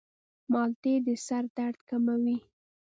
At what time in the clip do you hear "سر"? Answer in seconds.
1.25-1.43